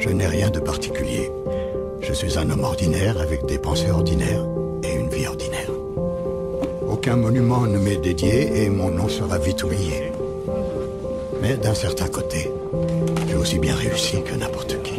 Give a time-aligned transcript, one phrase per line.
[0.00, 1.30] Je n'ai rien de particulier.
[2.00, 4.46] Je suis un homme ordinaire avec des pensées ordinaires
[4.82, 5.70] et une vie ordinaire.
[6.88, 10.10] Aucun monument ne m'est dédié et mon nom sera vite oublié.
[11.42, 12.50] Mais d'un certain côté,
[13.28, 14.94] j'ai aussi bien réussi que n'importe qui.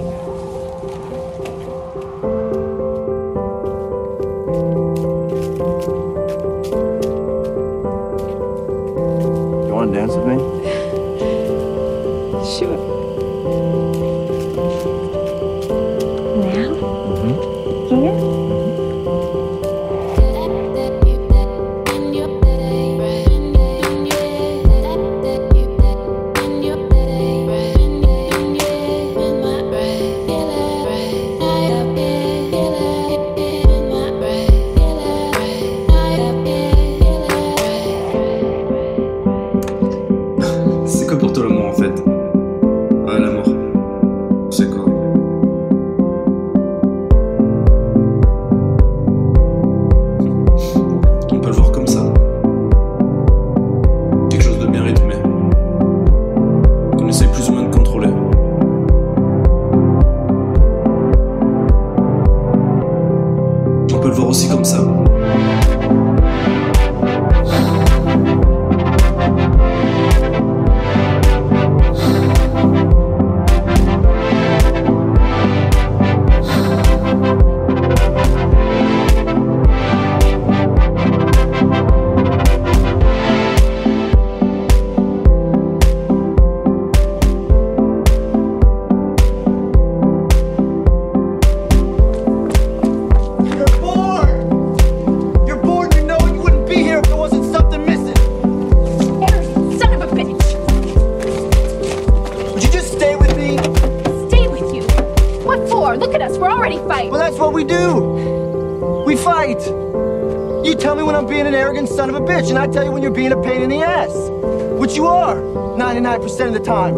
[116.31, 116.96] 99% of the time.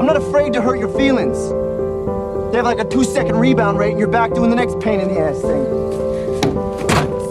[0.00, 1.38] I'm not afraid to hurt your feelings.
[2.50, 5.00] They have like a two second rebound rate, and you're back doing the next pain
[5.00, 5.64] in the ass thing.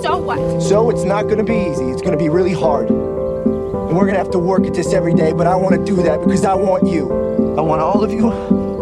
[0.02, 0.62] So what?
[0.62, 1.86] So it's not gonna be easy.
[1.90, 2.90] It's gonna be really hard.
[2.90, 6.22] And we're gonna have to work at this every day, but I wanna do that
[6.22, 7.10] because I want you.
[7.58, 8.32] I want all of you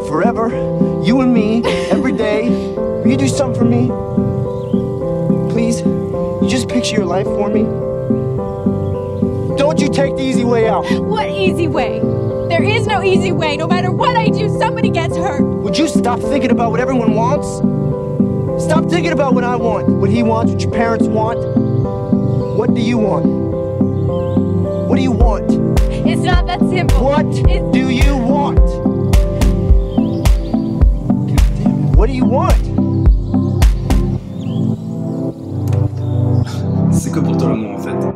[0.08, 0.50] forever.
[1.04, 2.50] You and me, every day.
[2.76, 3.88] Will you do something for me?
[5.52, 5.82] Please?
[5.82, 7.64] You just picture your life for me?
[9.58, 10.86] Don't you take the easy way out.
[11.02, 12.01] What easy way?
[12.52, 13.56] There is no easy way.
[13.56, 15.42] No matter what I do, somebody gets hurt.
[15.42, 17.48] Would you stop thinking about what everyone wants?
[18.62, 21.40] Stop thinking about what I want, what he wants, what your parents want.
[22.58, 23.26] What do you want?
[24.90, 25.50] What do you want?
[26.06, 27.02] It's not that simple.
[27.02, 28.60] What It's- do you want?
[31.96, 32.58] What do you want?
[36.92, 38.11] C'est quoi pour toi l'amour en fait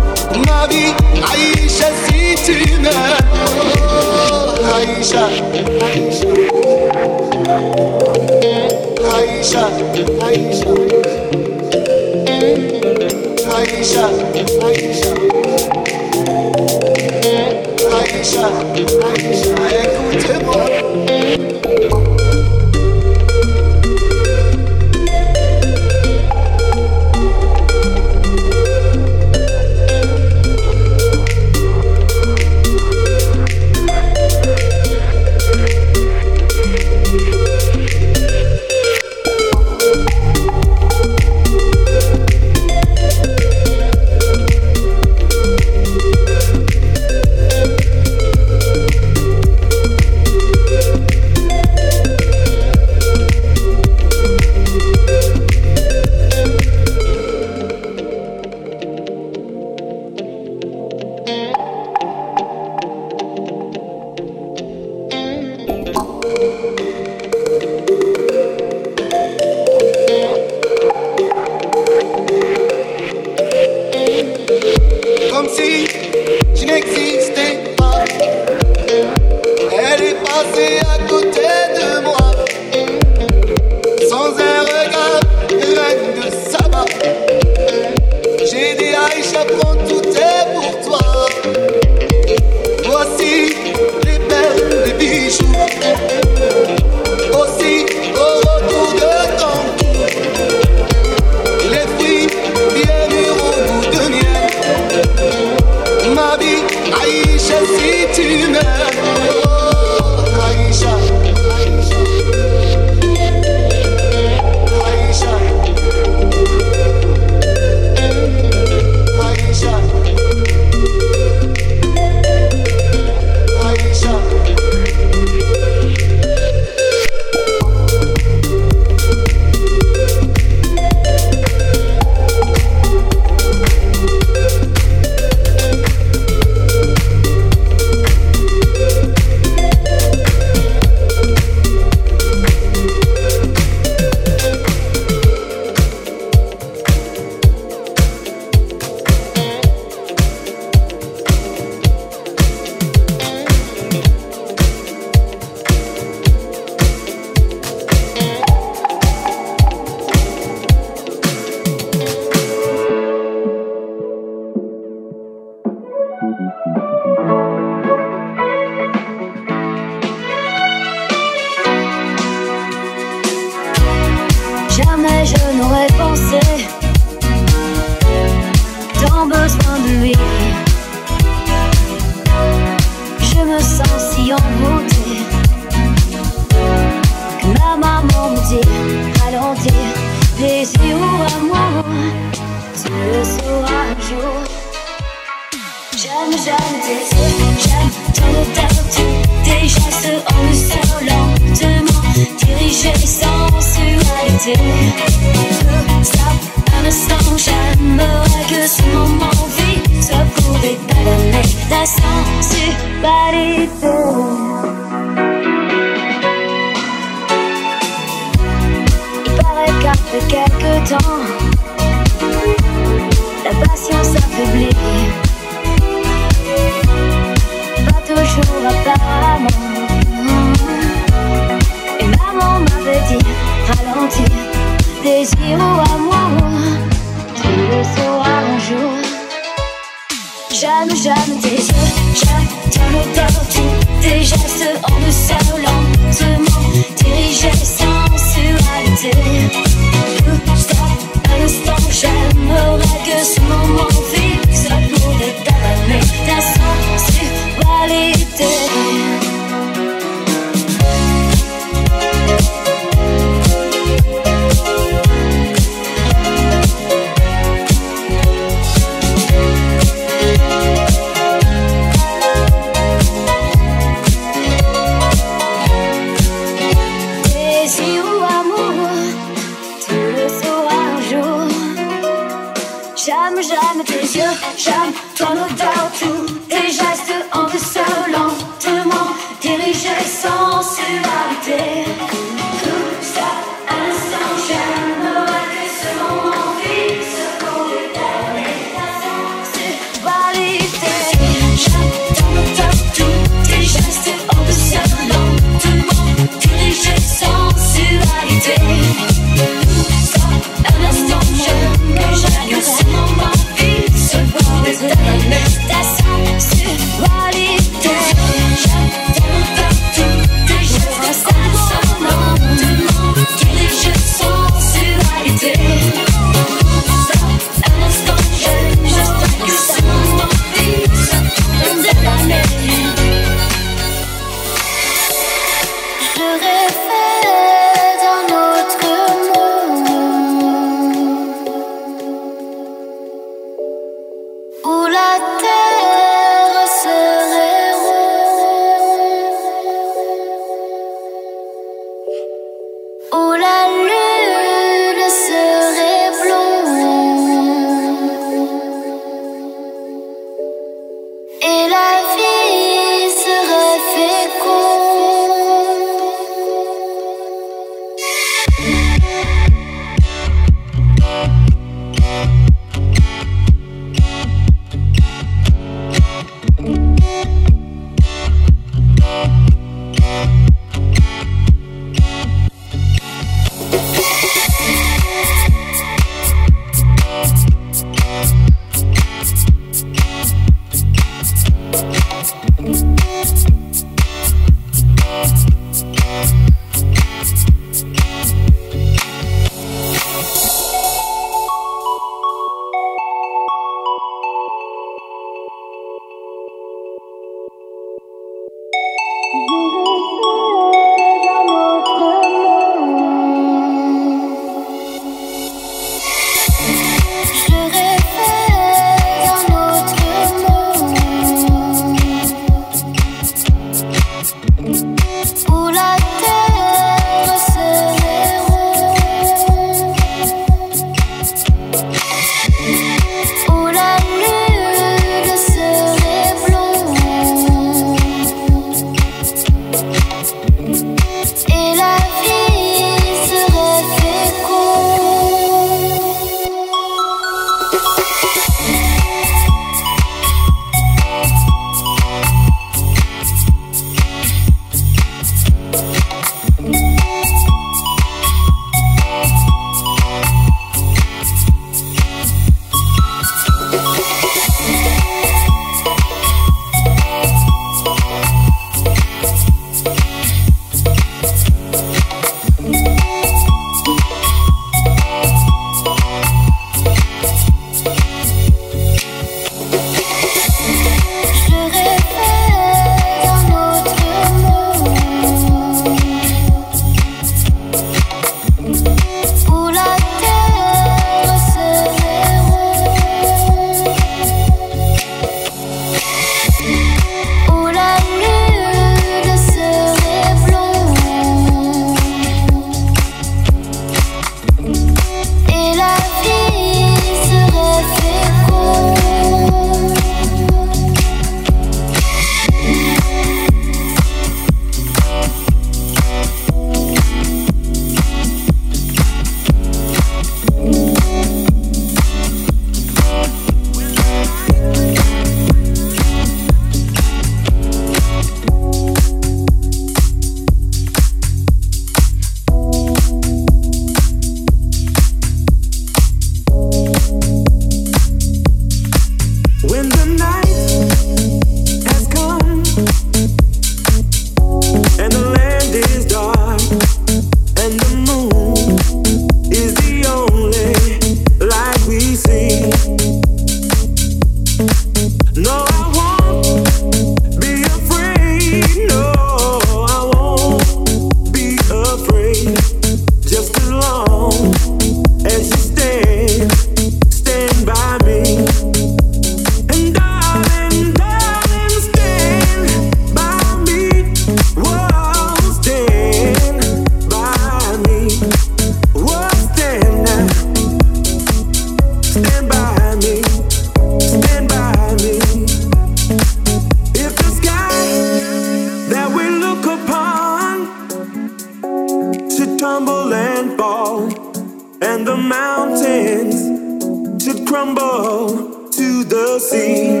[595.20, 600.00] mountains should crumble to the sea.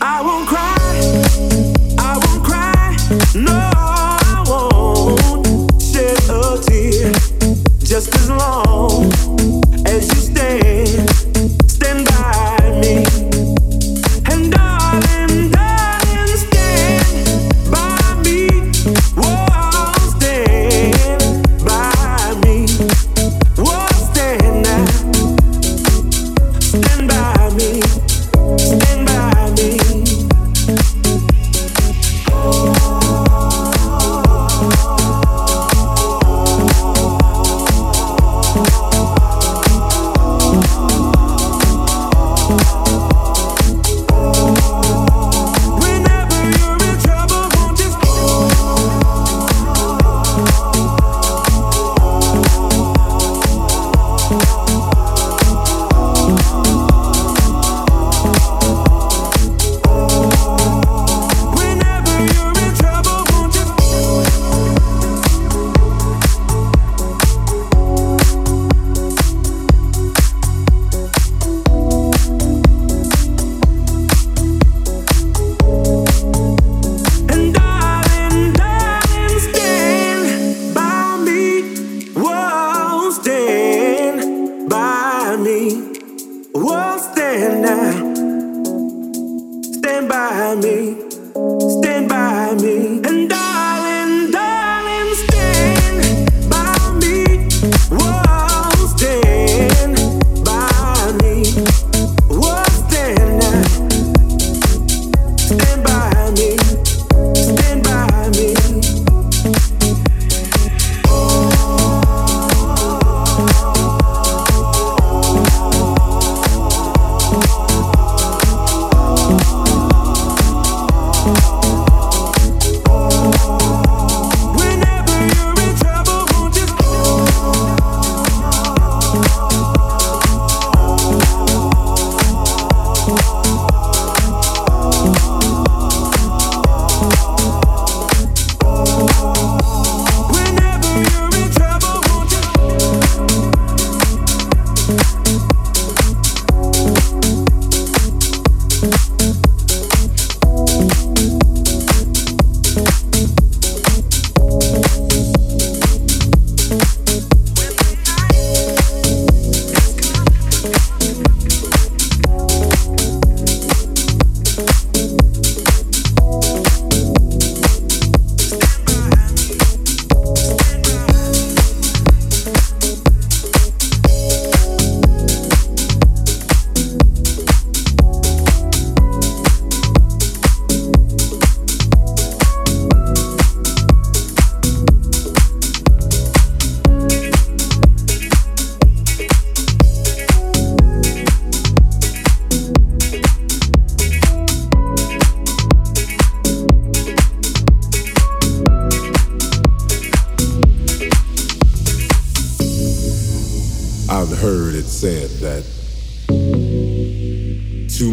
[0.00, 0.71] I won't cry.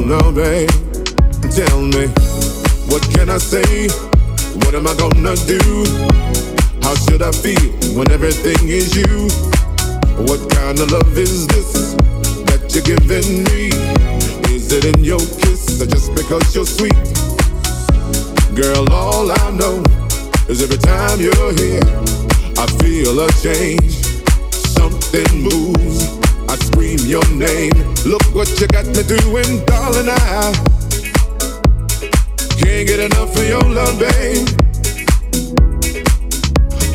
[0.00, 0.68] No, babe.
[1.52, 2.08] Tell me,
[2.88, 3.88] what can I say?
[4.64, 5.60] What am I gonna do?
[6.82, 9.28] How should I feel when everything is you?
[10.24, 11.94] What kind of love is this
[12.48, 13.68] that you're giving me?
[14.54, 16.96] Is it in your kiss or just because you're sweet?
[18.56, 19.82] Girl, all I know
[20.48, 21.84] is every time you're here,
[22.56, 23.92] I feel a change.
[24.52, 26.18] Something moves.
[26.48, 27.91] I scream your name.
[28.04, 30.08] Look what you got me doing, darling.
[30.08, 30.52] I
[32.58, 34.48] can't get enough of your love, babe.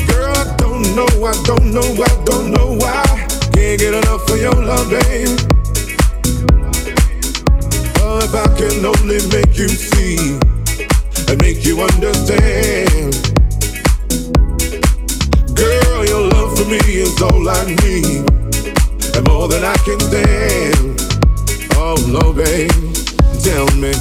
[0.07, 3.05] Girl, I don't know, I don't know, I don't know why.
[3.53, 5.29] Can't get enough of your love, babe.
[8.03, 10.37] Oh, if I can only make you see
[11.29, 13.15] and make you understand.
[15.55, 18.29] Girl, your love for me is all I need,
[19.17, 21.01] and more than I can stand.
[21.73, 22.69] Oh no, babe,
[23.41, 23.93] tell me,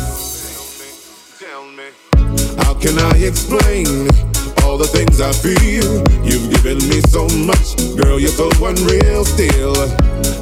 [2.60, 4.12] how can I explain
[4.62, 6.04] all the things I feel?
[6.20, 9.24] You've given me so much, girl, you're so unreal.
[9.24, 9.76] Still,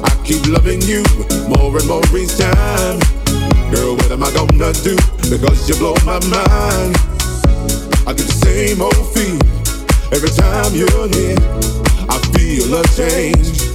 [0.03, 1.03] I keep loving you
[1.47, 2.99] more and more each time.
[3.71, 4.95] Girl, what am I gonna do?
[5.31, 6.99] Because you blow my mind.
[8.03, 9.39] I get the same old feel
[10.11, 11.39] every time you're here.
[12.11, 13.74] I feel a change.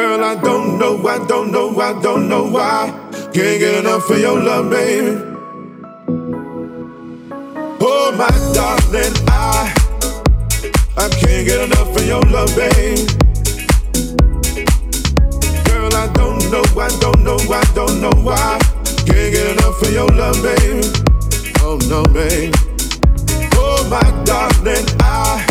[0.00, 2.88] Girl, I don't know, I don't know, I don't know why.
[3.34, 5.20] Can't get enough for your love, baby.
[7.82, 9.74] Oh, my darling, I,
[10.96, 13.04] I can't get enough for your love, baby.
[15.68, 18.58] Girl, I don't know, I don't know, I don't know why.
[19.04, 20.80] Can't get enough for your love, baby.
[21.60, 22.50] Oh, no, baby.
[23.52, 25.49] Oh, my darling, I.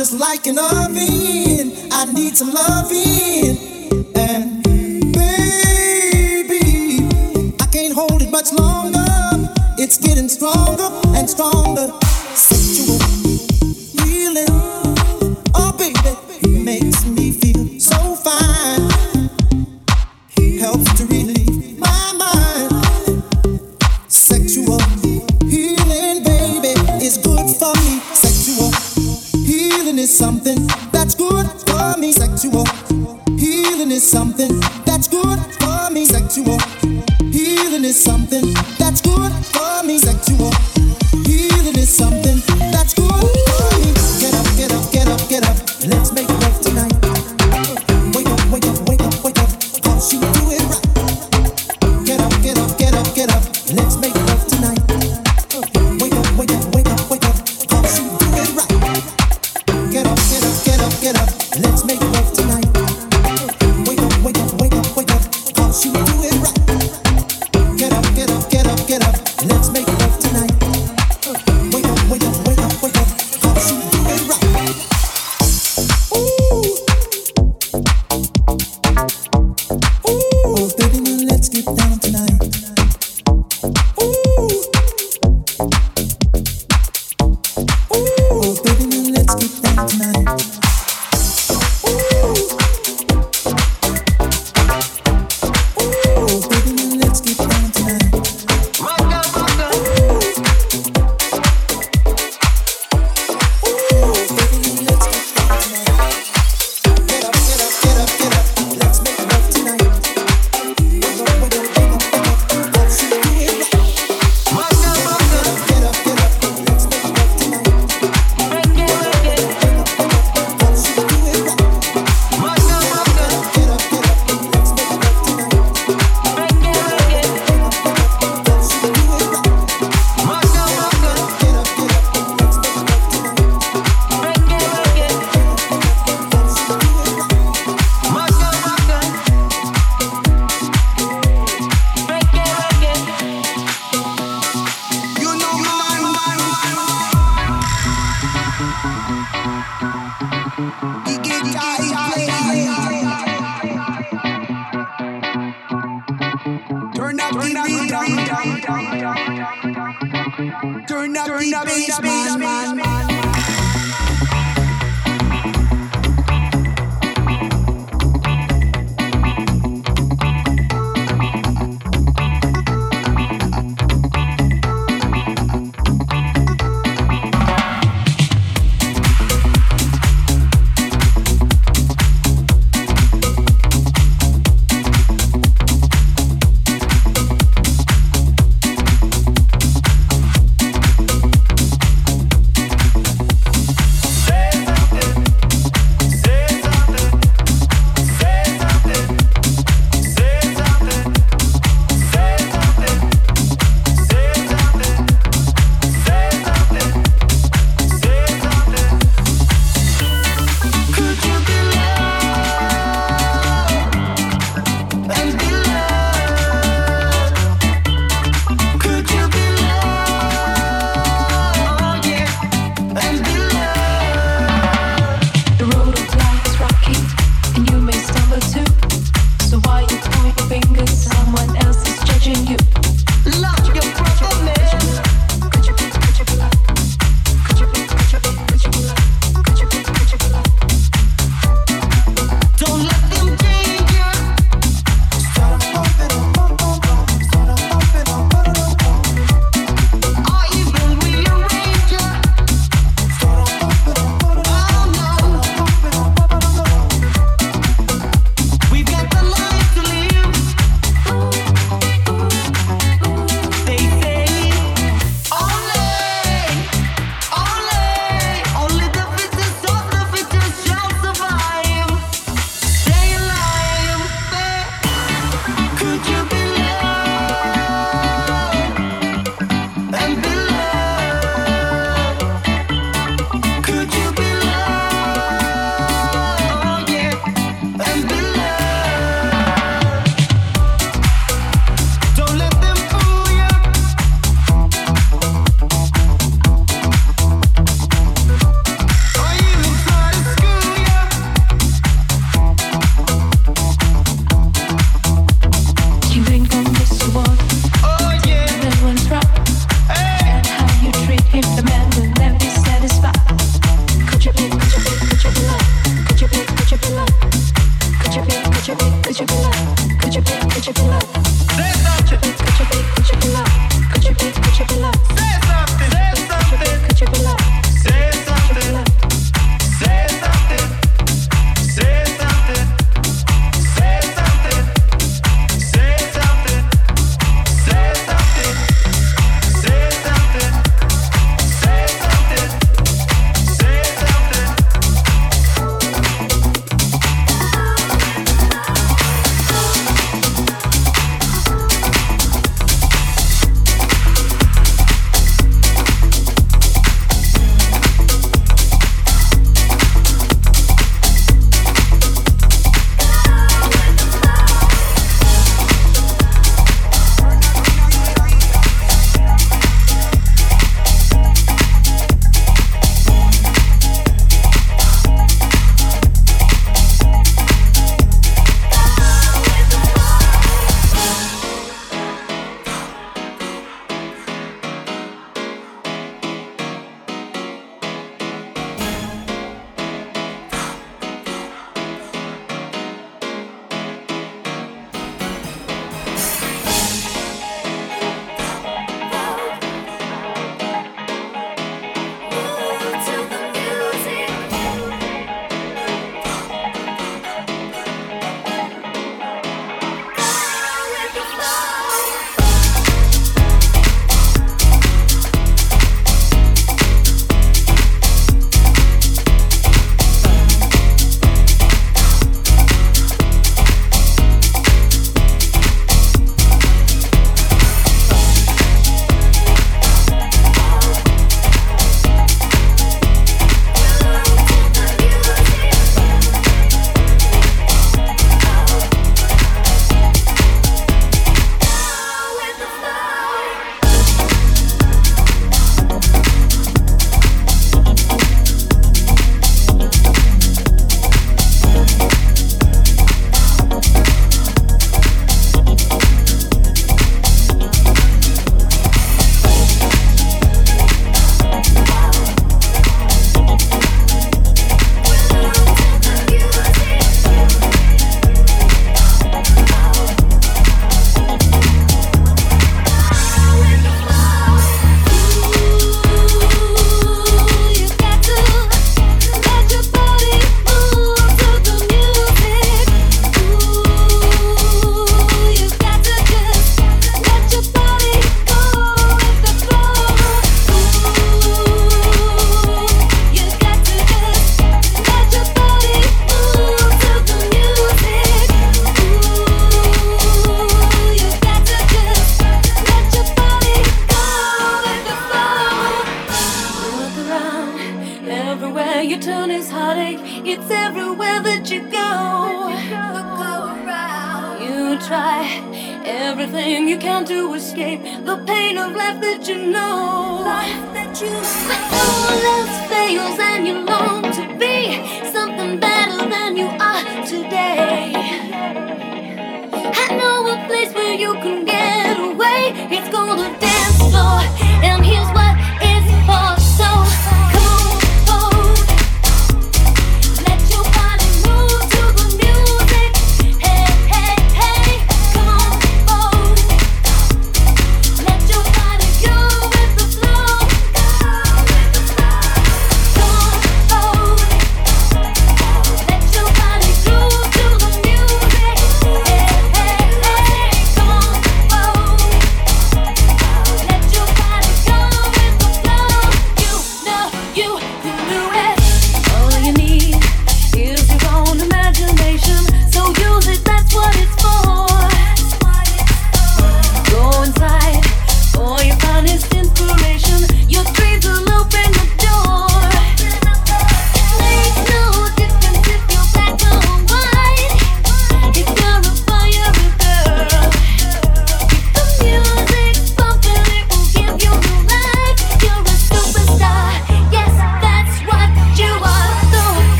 [0.00, 1.72] just like an oven.
[1.92, 3.69] I need some loving.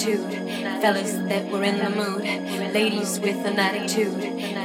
[0.00, 0.32] attitude,
[0.80, 2.22] fellas that were in the mood,
[2.72, 4.22] ladies with an attitude,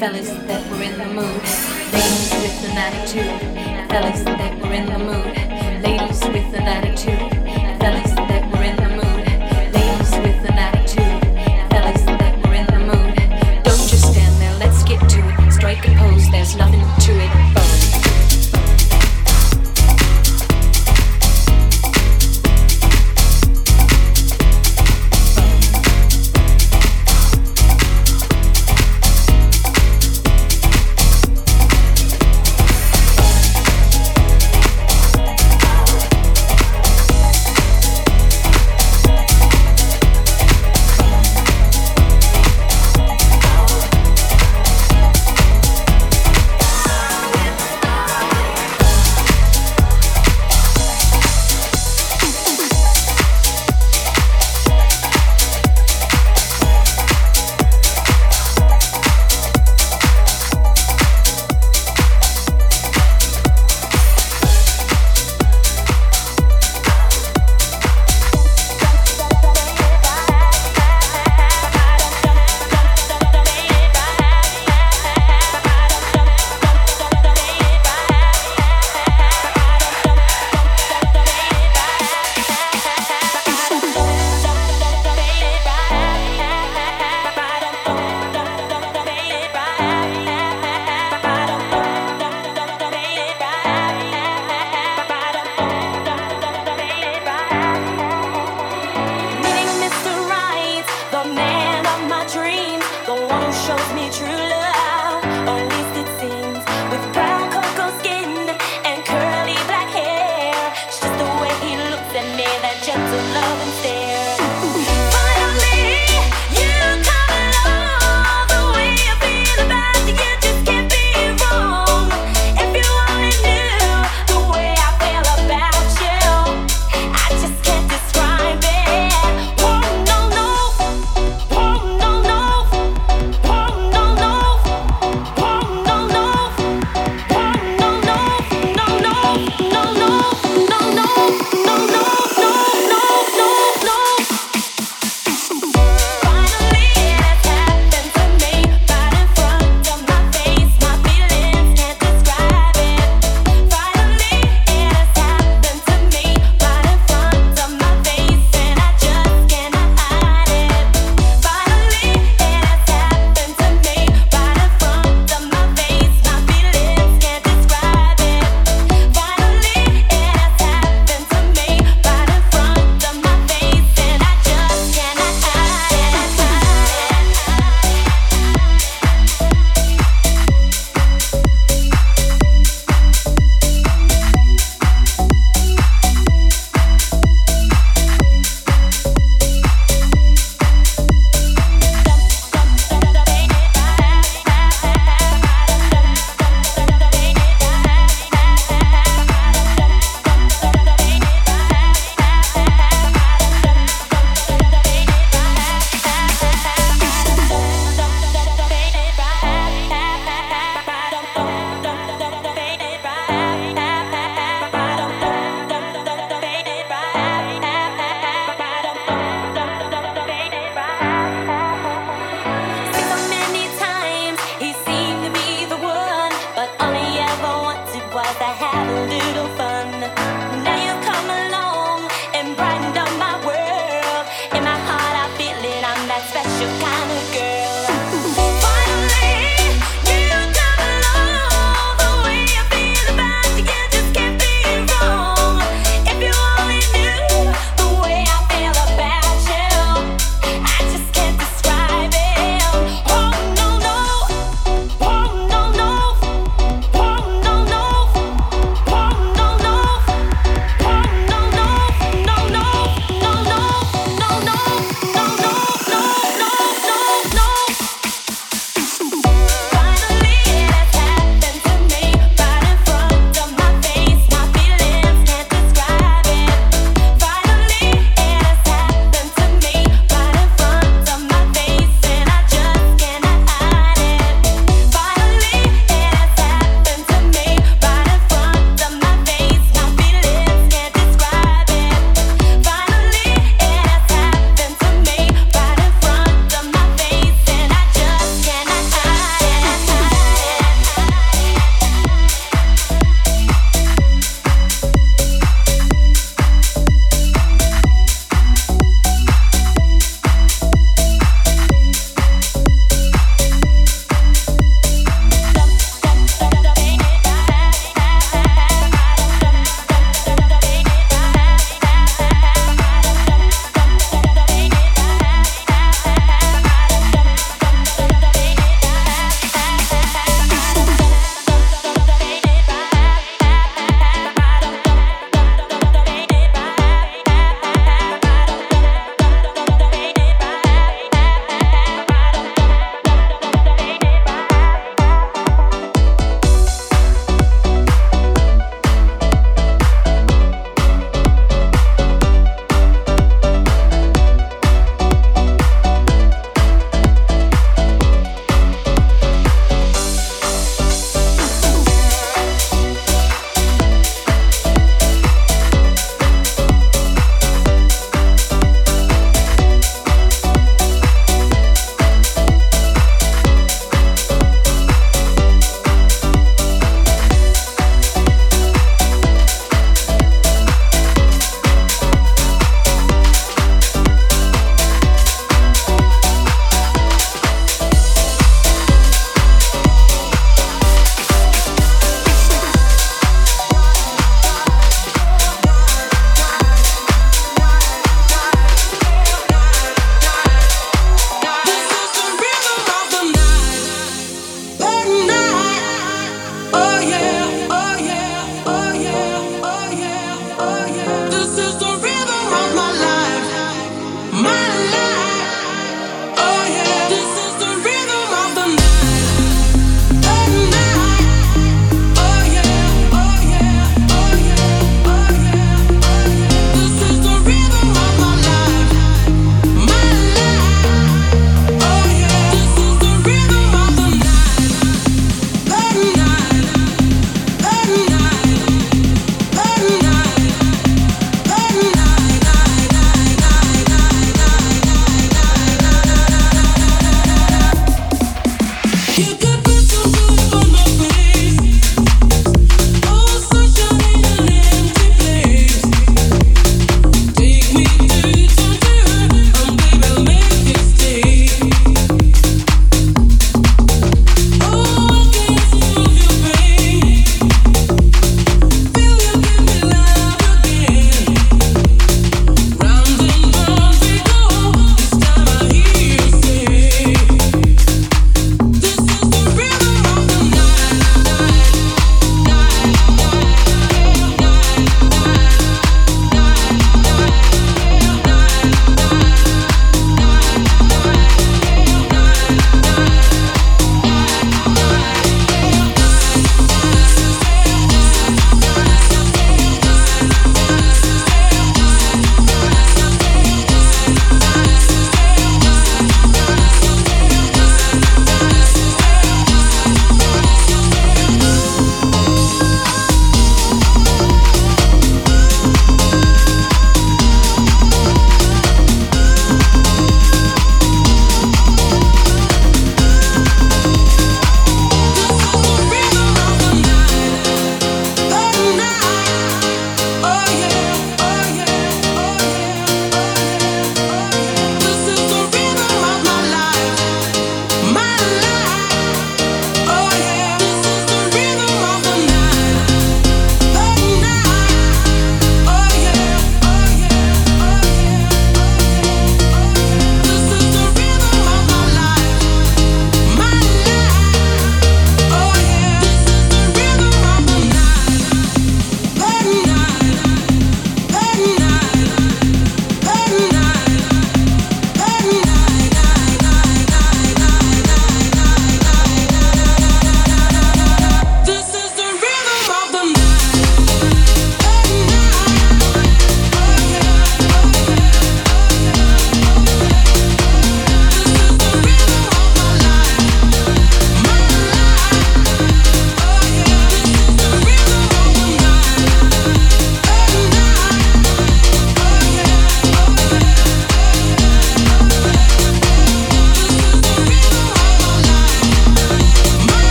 [0.00, 1.42] fellas that were in the mood,
[1.92, 7.37] ladies with an attitude, fellas that were in the mood, ladies with an attitude.